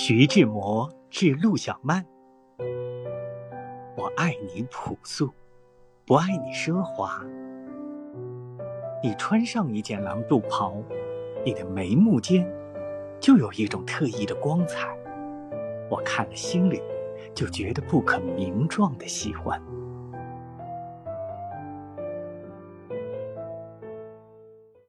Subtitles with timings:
[0.00, 2.06] 徐志摩致陆小曼。
[3.96, 5.28] 我爱你朴素
[6.06, 7.20] 不爱你奢华。
[9.02, 10.72] 你穿上一件蓝肚袍
[11.44, 12.48] 你的眉目间
[13.18, 14.96] 就有一种特异的光彩。
[15.90, 16.80] 我看了心里
[17.34, 19.60] 就觉得不可名状的喜欢。